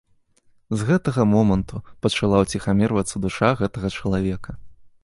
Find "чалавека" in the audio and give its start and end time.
4.01-4.61